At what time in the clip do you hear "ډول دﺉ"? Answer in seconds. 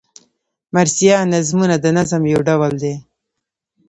2.47-2.95